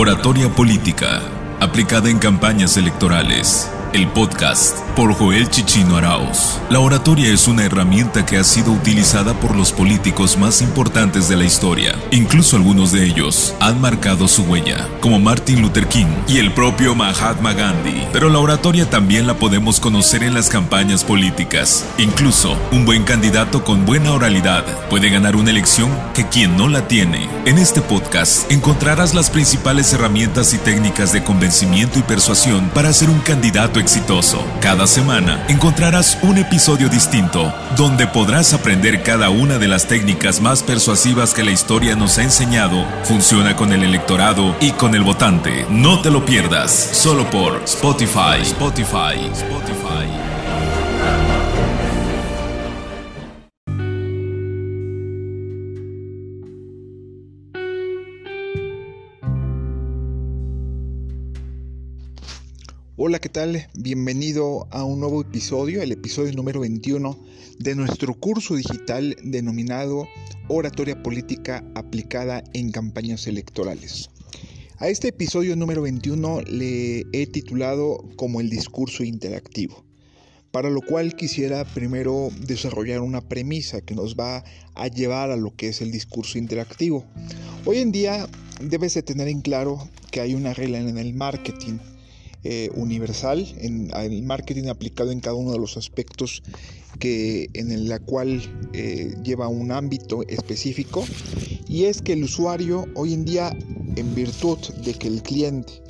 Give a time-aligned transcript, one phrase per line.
[0.00, 1.22] Oratoria política,
[1.58, 3.68] aplicada en campañas electorales.
[3.94, 6.60] El podcast por Joel Chichino Arauz.
[6.68, 11.36] La oratoria es una herramienta que ha sido utilizada por los políticos más importantes de
[11.36, 11.94] la historia.
[12.10, 16.94] Incluso algunos de ellos han marcado su huella, como Martin Luther King y el propio
[16.94, 18.06] Mahatma Gandhi.
[18.12, 21.86] Pero la oratoria también la podemos conocer en las campañas políticas.
[21.96, 26.88] Incluso un buen candidato con buena oralidad puede ganar una elección que quien no la
[26.88, 27.26] tiene.
[27.46, 33.08] En este podcast encontrarás las principales herramientas y técnicas de convencimiento y persuasión para ser
[33.08, 34.44] un candidato exitoso.
[34.60, 40.62] Cada semana encontrarás un episodio distinto donde podrás aprender cada una de las técnicas más
[40.62, 42.84] persuasivas que la historia nos ha enseñado.
[43.04, 45.66] Funciona con el electorado y con el votante.
[45.70, 48.42] No te lo pierdas, solo por Spotify.
[48.42, 49.30] Spotify.
[49.32, 50.17] Spotify.
[63.00, 63.68] Hola, ¿qué tal?
[63.74, 67.16] Bienvenido a un nuevo episodio, el episodio número 21
[67.60, 70.08] de nuestro curso digital denominado
[70.48, 74.10] Oratoria Política aplicada en campañas electorales.
[74.78, 79.84] A este episodio número 21 le he titulado como el discurso interactivo,
[80.50, 84.42] para lo cual quisiera primero desarrollar una premisa que nos va
[84.74, 87.04] a llevar a lo que es el discurso interactivo.
[87.64, 88.28] Hoy en día
[88.60, 91.78] debes de tener en claro que hay una regla en el marketing
[92.44, 96.44] eh, universal en el marketing aplicado en cada uno de los aspectos
[97.00, 98.40] que en la cual
[98.72, 101.04] eh, lleva un ámbito específico.
[101.66, 103.50] Y es que el usuario hoy en día
[103.96, 105.82] en virtud de que el cliente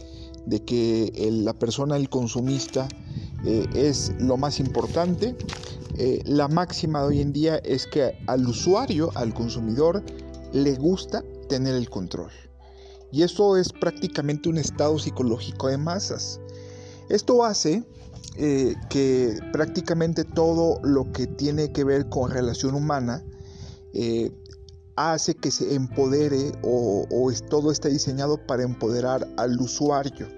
[0.47, 2.89] de que la persona el consumista
[3.45, 5.37] eh, es lo más importante
[6.25, 10.03] la máxima de hoy en día es que al usuario al consumidor
[10.53, 12.31] le gusta tener el control
[13.11, 16.41] y eso es prácticamente un estado psicológico de masas.
[17.09, 17.85] Esto hace
[18.37, 23.25] eh, que prácticamente todo lo que tiene que ver con relación humana
[23.95, 24.31] eh,
[24.97, 27.07] hace que se empodere o,
[27.49, 30.29] todo está diseñado para empoderar al usuario.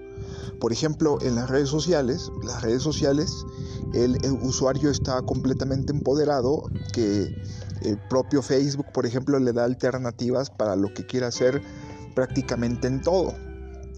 [0.59, 3.45] Por ejemplo, en las redes sociales, las redes sociales,
[3.93, 6.63] el, el, usuario está completamente empoderado,
[6.93, 7.35] que
[7.81, 11.61] el propio Facebook, por ejemplo, le da alternativas para lo que quiera hacer
[12.11, 13.33] prácticamente en todo.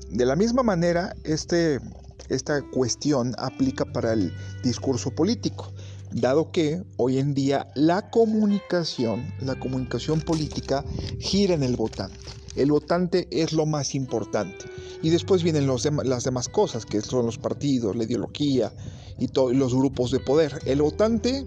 [0.09, 1.79] De la misma manera, este,
[2.29, 5.73] esta cuestión aplica para el discurso político,
[6.11, 10.85] dado que hoy en día la comunicación, la comunicación política
[11.19, 12.19] gira en el votante.
[12.55, 14.65] El votante es lo más importante.
[15.01, 18.71] Y después vienen las demás cosas, que son los partidos, la ideología
[19.17, 20.59] y los grupos de poder.
[20.65, 21.45] El votante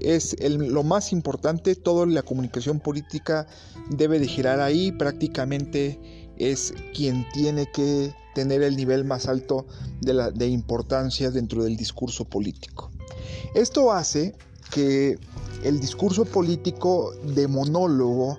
[0.00, 3.46] es lo más importante, toda la comunicación política
[3.90, 9.66] debe de girar ahí, prácticamente es quien tiene que tener el nivel más alto
[10.00, 12.90] de, la, de importancia dentro del discurso político.
[13.54, 14.34] Esto hace
[14.70, 15.18] que
[15.62, 18.38] el discurso político de monólogo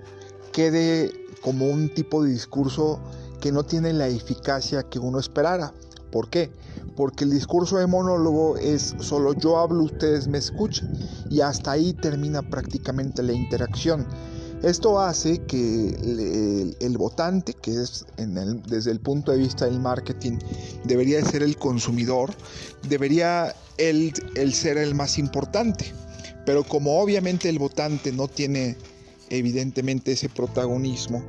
[0.52, 3.00] quede como un tipo de discurso
[3.40, 5.74] que no tiene la eficacia que uno esperara.
[6.12, 6.52] ¿Por qué?
[6.96, 10.92] Porque el discurso de monólogo es solo yo hablo, ustedes me escuchan
[11.30, 14.06] y hasta ahí termina prácticamente la interacción.
[14.64, 15.90] Esto hace que
[16.80, 20.38] el, votante, que es desde el punto de vista del marketing,
[20.86, 22.34] debería ser el consumidor,
[22.88, 24.14] debería él,
[24.54, 25.92] ser el más importante.
[26.46, 28.78] Pero como obviamente el votante no tiene
[29.30, 31.22] evidentemente ese protagonismo,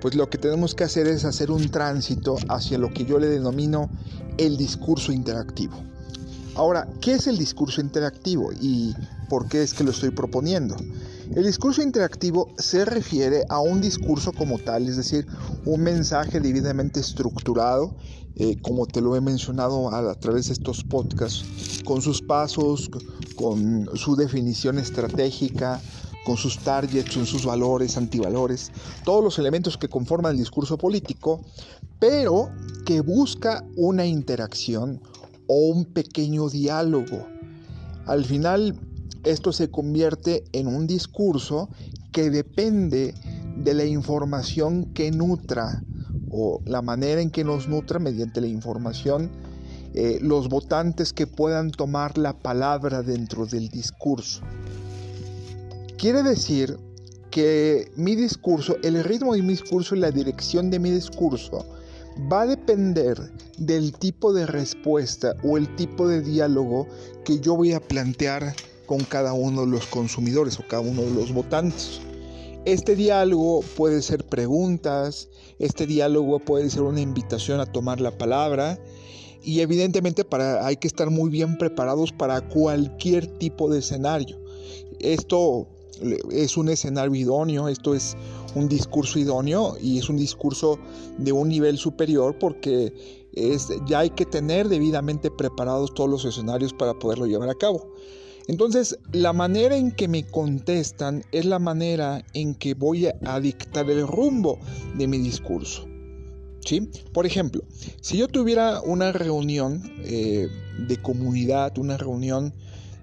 [0.00, 3.28] pues lo que tenemos que hacer es hacer un tránsito hacia lo que yo le
[3.28, 3.90] denomino
[4.36, 5.76] el discurso interactivo.
[6.54, 8.92] Ahora, ¿qué es el discurso interactivo y
[9.28, 10.76] por qué es que lo estoy proponiendo?
[11.34, 15.26] El discurso interactivo se refiere a un discurso como tal, es decir,
[15.64, 17.94] un mensaje debidamente estructurado,
[18.34, 21.44] eh, como te lo he mencionado a, a, través de estos podcasts,
[21.84, 22.90] con sus pasos,
[23.36, 25.80] con su definición estratégica,
[26.28, 28.70] con sus targets, con sus valores, antivalores,
[29.02, 31.40] todos los elementos que conforman el discurso político,
[31.98, 32.50] pero
[32.84, 35.00] que busca una interacción
[35.46, 37.26] o un pequeño diálogo.
[38.04, 38.78] Al final,
[39.24, 41.70] esto se convierte en un discurso
[42.12, 43.14] que depende
[43.56, 45.82] de la información que nutra
[46.30, 49.30] o la manera en que nos nutra mediante la información
[49.94, 54.42] eh, los votantes que puedan tomar la palabra dentro del discurso.
[55.98, 56.78] Quiere decir
[57.32, 61.66] que mi discurso, el ritmo de mi discurso y la dirección de mi discurso
[62.32, 63.18] va a depender
[63.58, 66.86] del tipo de respuesta o el tipo de diálogo
[67.24, 68.54] que yo voy a plantear
[68.86, 72.00] con cada uno de los consumidores o cada uno de los votantes.
[72.64, 75.28] Este diálogo puede ser preguntas,
[75.58, 78.78] este diálogo puede ser una invitación a tomar la palabra
[79.42, 84.38] y evidentemente para, hay que estar muy bien preparados para cualquier tipo de escenario.
[85.00, 85.66] Esto
[86.30, 88.16] es un escenario idóneo, esto es
[88.54, 90.78] un discurso idóneo y es un discurso
[91.18, 92.92] de un nivel superior porque
[93.32, 97.92] es, ya hay que tener debidamente preparados todos los escenarios para poderlo llevar a cabo.
[98.48, 103.90] Entonces, la manera en que me contestan es la manera en que voy a dictar
[103.90, 104.58] el rumbo
[104.96, 105.86] de mi discurso.
[106.64, 106.88] ¿Sí?
[107.12, 107.62] Por ejemplo,
[108.00, 110.48] si yo tuviera una reunión eh,
[110.86, 112.52] de comunidad, una reunión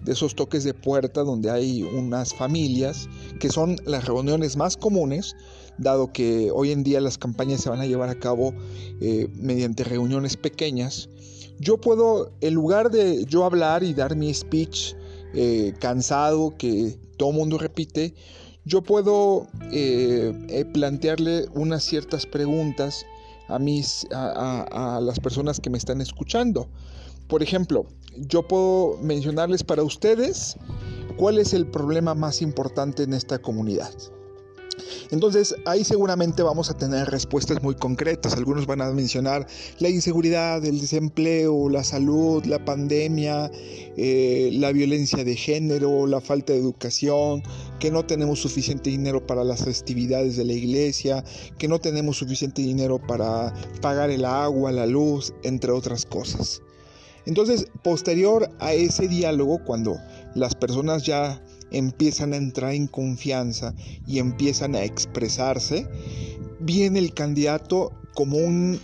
[0.06, 3.10] de esos toques de puerta donde hay unas familias,
[3.40, 5.36] que son las reuniones más comunes,
[5.78, 8.54] dado que hoy en día las campañas se van a llevar a cabo
[9.02, 11.10] eh, mediante reuniones pequeñas,
[11.60, 14.94] yo puedo, en lugar de yo hablar y dar mi speech
[15.34, 18.14] eh, cansado que todo mundo repite,
[18.64, 23.06] yo puedo eh, plantearle unas ciertas preguntas
[23.48, 26.68] a, mis, a las personas que me están escuchando.
[27.28, 27.86] Por ejemplo,
[28.18, 30.58] yo puedo mencionarles para ustedes
[31.18, 33.92] cuál es el problema más importante en esta comunidad.
[35.12, 38.34] Entonces ahí seguramente vamos a tener respuestas muy concretas.
[38.34, 39.48] Algunos van a mencionar
[39.80, 43.52] la inseguridad, el desempleo, la salud, la pandemia,
[43.98, 47.44] eh, la violencia de género, la falta de educación,
[47.80, 51.24] que no tenemos suficiente dinero para las festividades de la iglesia,
[51.58, 56.62] que no tenemos suficiente dinero para pagar el agua, la luz, entre otras cosas.
[57.26, 59.98] Entonces, posterior a ese diálogo, cuando
[60.36, 61.42] las personas ya
[61.72, 63.74] empiezan a entrar en confianza
[64.08, 65.88] y empiezan a expresarse,
[66.60, 68.38] viene el candidato como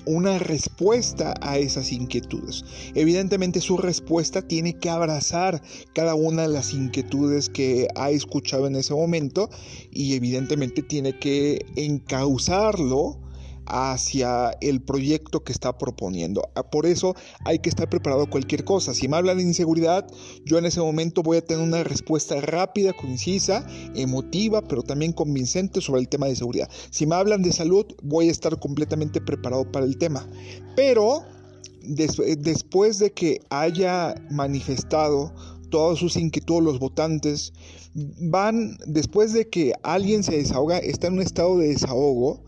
[0.06, 2.66] una respuesta a esas inquietudes.
[2.94, 5.64] Evidentemente su respuesta tiene que abrazar
[5.96, 9.50] cada una de las inquietudes que ha escuchado en ese momento
[9.90, 13.21] y evidentemente tiene que encauzarlo
[13.66, 16.50] hacia el proyecto que está proponiendo.
[16.56, 17.16] Ah, por eso
[17.46, 18.94] hay que estar preparado a cualquier cosa.
[18.94, 20.08] Si me hablan de inseguridad,
[20.46, 23.66] yo en ese momento voy a tener una respuesta rápida, concisa,
[23.96, 26.70] emotiva, pero también convincente sobre el tema de seguridad.
[26.90, 30.28] Si me hablan de salud, voy a estar completamente preparado para el tema.
[30.76, 31.24] Pero
[31.84, 35.34] después de que haya manifestado
[35.70, 37.54] todas sus inquietudes los votantes,
[37.94, 42.44] van, después de que alguien se desahoga, está en un estado de desahogo,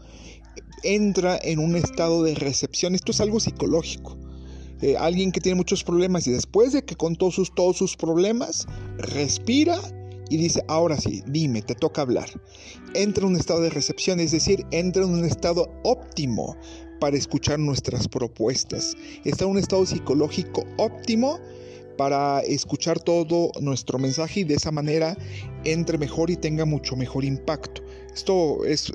[0.83, 2.95] entra en un estado de recepción.
[2.95, 4.17] Esto es algo psicológico.
[4.81, 8.67] Eh, alguien que tiene muchos problemas y después de que contó sus, todos sus problemas,
[8.97, 9.79] respira
[10.29, 12.29] y dice, ahora sí, dime, te toca hablar.
[12.93, 16.57] Entra en un estado de recepción, es decir, entra en un estado óptimo
[16.99, 18.95] para escuchar nuestras propuestas.
[19.23, 21.39] Está en un estado psicológico óptimo
[21.97, 25.15] para escuchar todo nuestro mensaje y de esa manera
[25.63, 27.83] entre mejor y tenga mucho mejor impacto.
[28.13, 28.91] Esto es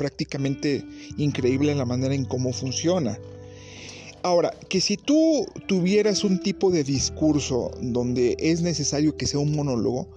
[0.00, 0.82] prácticamente
[1.18, 3.18] increíble en la manera en cómo funciona.
[4.22, 9.54] Ahora, que si tú tuvieras un tipo de discurso donde es necesario que sea un
[9.54, 10.08] monólogo,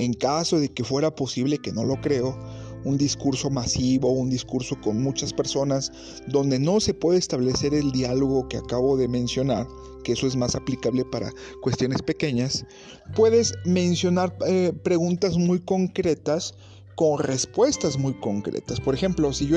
[0.00, 2.36] en caso de que fuera posible, que no lo creo,
[2.84, 5.92] un discurso masivo, un discurso con muchas personas,
[6.26, 9.68] donde no se puede establecer el diálogo que acabo de mencionar,
[10.02, 11.32] que eso es más aplicable para
[11.62, 12.66] cuestiones pequeñas,
[13.14, 16.54] puedes mencionar eh, preguntas muy concretas
[16.98, 18.80] con respuestas muy concretas.
[18.80, 19.56] Por ejemplo, si yo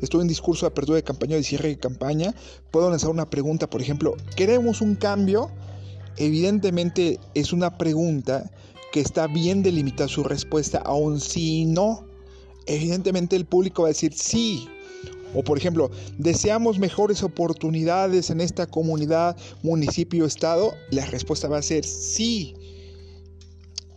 [0.00, 2.34] estoy en discurso de apertura de campaña o de cierre de campaña,
[2.70, 5.50] puedo lanzar una pregunta, por ejemplo, ¿queremos un cambio?
[6.16, 8.50] Evidentemente es una pregunta
[8.90, 12.06] que está bien delimitada su respuesta, aun si no.
[12.64, 14.66] Evidentemente el público va a decir sí,
[15.34, 20.72] o por ejemplo, deseamos mejores oportunidades en esta comunidad, municipio, estado.
[20.90, 22.54] La respuesta va a ser sí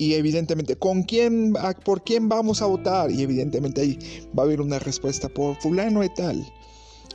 [0.02, 1.54] y evidentemente, ¿con quién,
[1.86, 3.12] por quién vamos a votar?
[3.12, 4.00] Y evidentemente ahí
[4.36, 6.44] va a haber una respuesta por fulano y tal.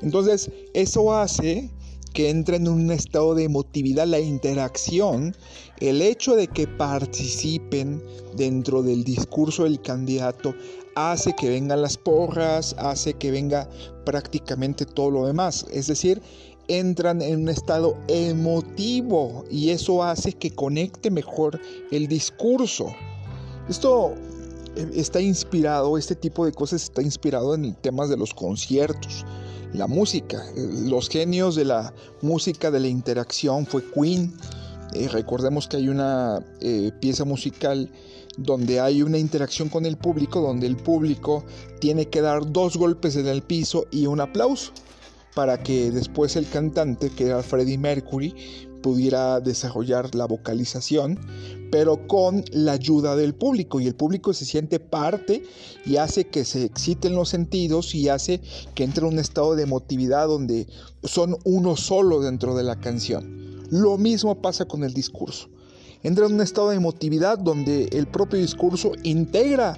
[0.02, 1.68] Entonces, eso hace
[2.14, 5.34] que entre en un estado de emotividad la interacción,
[5.80, 8.00] el hecho de que participen
[8.36, 10.54] dentro del discurso del candidato
[10.94, 13.68] hace que vengan las porras, hace que venga
[14.04, 15.66] prácticamente todo lo demás.
[15.72, 16.22] Es decir,
[16.68, 22.94] entran en un estado emotivo y eso hace que conecte mejor el discurso.
[23.68, 24.14] Esto
[24.76, 29.24] eh, está inspirado, este tipo de cosas está inspirado en el tema de los conciertos,
[29.72, 30.42] la música.
[30.56, 31.92] Eh, los genios de la
[32.22, 34.34] música, de la interacción fue Queen.
[34.94, 36.44] Eh, recordemos que hay una
[37.00, 37.90] pieza musical
[38.38, 41.44] donde hay una interacción con el público, donde el público
[41.80, 44.72] tiene que dar dos golpes en el piso y un aplauso
[45.36, 48.34] para que después el cantante, que era Freddie Mercury,
[48.80, 51.20] pudiera desarrollar la vocalización,
[51.70, 55.42] pero con la ayuda del público y el público se siente parte
[55.84, 58.40] y hace que se exciten los sentidos y hace
[58.74, 60.68] que entre en un estado de emotividad donde
[61.04, 63.66] son uno solo dentro de la canción.
[63.68, 65.50] Lo mismo pasa con el discurso.
[66.02, 69.76] Entra en un estado de emotividad donde el propio discurso integra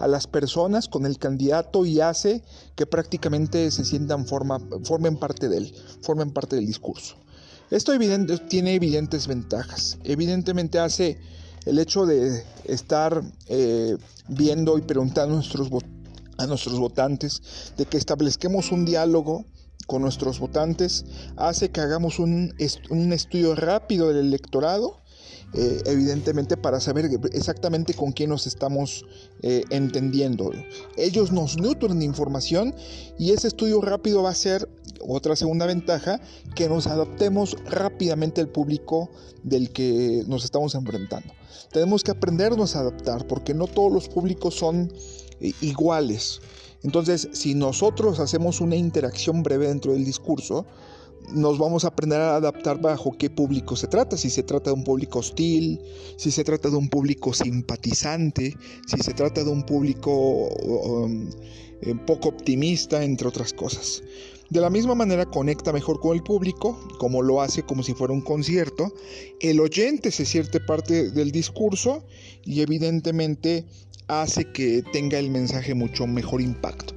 [0.00, 2.42] a las personas con el candidato y hace
[2.74, 7.16] que prácticamente se sientan forma, formen parte de él, formen parte del discurso.
[7.70, 7.92] Esto
[8.48, 9.98] tiene evidentes ventajas.
[10.02, 11.20] Evidentemente hace
[11.66, 13.96] el hecho de estar eh,
[14.28, 15.68] viendo y preguntando a nuestros,
[16.38, 17.42] a nuestros votantes,
[17.76, 19.44] de que establezquemos un diálogo
[19.86, 21.04] con nuestros votantes,
[21.36, 22.54] hace que hagamos un,
[22.90, 25.00] un estudio rápido del electorado
[25.52, 29.04] eh, evidentemente para saber exactamente con quién nos estamos
[29.42, 30.52] eh, entendiendo.
[30.96, 32.74] Ellos nos nutren información
[33.18, 34.68] y ese estudio rápido va a ser
[35.00, 36.20] otra segunda ventaja,
[36.54, 39.10] que nos adaptemos rápidamente al público
[39.42, 41.32] del que nos estamos enfrentando.
[41.72, 44.92] Tenemos que aprendernos a adaptar porque no todos los públicos son
[45.40, 46.40] eh, iguales.
[46.82, 50.66] Entonces, si nosotros hacemos una interacción breve dentro del discurso,
[51.34, 54.76] nos vamos a aprender a adaptar bajo qué público se trata, si se trata de
[54.76, 55.80] un público hostil,
[56.16, 58.56] si se trata de un público simpatizante,
[58.86, 60.10] si se trata de un público
[60.48, 61.28] um,
[61.82, 64.02] eh, poco optimista, entre otras cosas.
[64.50, 68.12] De la misma manera conecta mejor con el público, como lo hace como si fuera
[68.12, 68.92] un concierto.
[69.38, 72.04] El oyente se siente parte del discurso
[72.44, 73.64] y evidentemente
[74.08, 76.94] hace que tenga el mensaje mucho mejor impacto.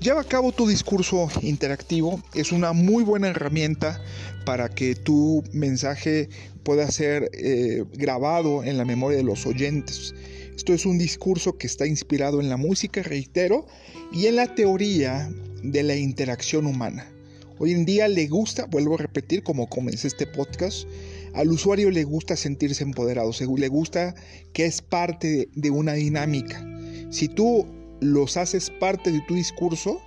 [0.00, 2.22] Lleva a cabo tu discurso interactivo.
[2.32, 4.00] Es una muy buena herramienta
[4.46, 6.28] para que tu mensaje
[6.62, 10.14] pueda ser eh, grabado en la memoria de los oyentes.
[10.54, 13.66] Esto es un discurso que está inspirado en la música, reitero,
[14.12, 15.32] y en la teoría
[15.64, 17.10] de la interacción humana.
[17.58, 20.86] Hoy en día le gusta, vuelvo a repetir como comencé este podcast,
[21.34, 24.14] al usuario le gusta sentirse empoderado, le gusta
[24.52, 26.64] que es parte de una dinámica.
[27.10, 27.66] Si tú
[28.00, 30.00] los haces parte de tu discurso,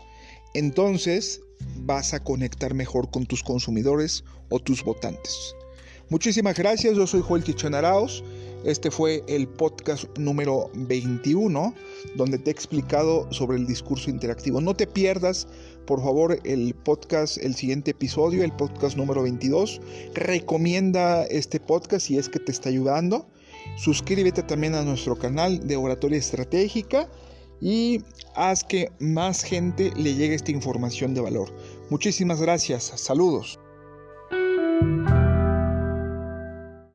[0.54, 1.42] entonces
[1.78, 5.56] vas a conectar mejor con tus consumidores o tus votantes.
[6.10, 8.24] Muchísimas gracias, yo soy Joel Tichón Arauz.
[8.66, 11.74] Este fue el podcast número 21,
[12.16, 14.62] donde te he explicado sobre el discurso interactivo.
[14.62, 15.48] No te pierdas,
[15.88, 19.82] por favor, el podcast, el siguiente episodio, el podcast número 22.
[20.14, 23.26] Recomienda este podcast si es que te está ayudando.
[23.78, 27.10] Suscríbete también a nuestro canal de Oratoria Estratégica
[27.62, 28.02] y
[28.36, 31.50] haz que más gente le llegue esta información de valor.
[31.90, 33.61] Muchísimas gracias, saludos.